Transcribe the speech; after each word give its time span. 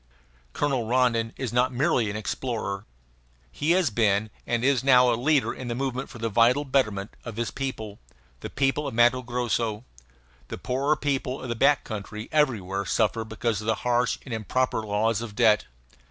Colonel 0.53 0.87
Rondon 0.87 1.31
is 1.37 1.53
not 1.53 1.71
merely 1.71 2.09
an 2.09 2.15
explorer. 2.15 2.87
He 3.51 3.69
has 3.73 3.91
been 3.91 4.31
and 4.47 4.63
is 4.65 4.83
now 4.83 5.11
a 5.11 5.13
leader 5.13 5.53
in 5.53 5.67
the 5.67 5.75
movement 5.75 6.09
for 6.09 6.17
the 6.17 6.27
vital 6.27 6.65
betterment 6.65 7.11
of 7.23 7.35
his 7.35 7.51
people, 7.51 7.99
the 8.39 8.49
people 8.49 8.87
of 8.87 8.95
Matto 8.95 9.21
Grosso. 9.21 9.85
The 10.47 10.57
poorer 10.57 10.95
people 10.95 11.39
of 11.39 11.49
the 11.49 11.55
back 11.55 11.83
country 11.83 12.29
everywhere 12.31 12.83
suffer 12.83 13.23
because 13.23 13.61
of 13.61 13.67
the 13.67 13.75
harsh 13.85 14.17
and 14.25 14.33
improper 14.33 14.81
laws 14.81 15.21
of 15.21 15.35
debt. 15.35 15.65